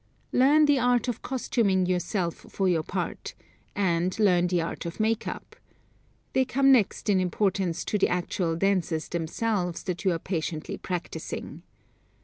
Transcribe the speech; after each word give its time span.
Learn 0.31 0.65
the 0.65 0.79
art 0.79 1.07
of 1.07 1.21
costuming 1.21 1.85
yourself 1.85 2.33
for 2.49 2.67
your 2.67 2.81
part, 2.81 3.35
and 3.75 4.17
learn 4.17 4.47
the 4.47 4.59
art 4.59 4.87
of 4.87 4.99
makeup. 4.99 5.55
They 6.33 6.43
come 6.43 6.71
next 6.71 7.07
in 7.07 7.19
importance 7.19 7.85
to 7.85 7.99
the 7.99 8.09
actual 8.09 8.55
dances 8.55 9.07
themselves 9.09 9.83
that 9.83 10.03
you 10.03 10.09
are 10.11 10.17
patiently 10.17 10.77
practicing. 10.79 11.61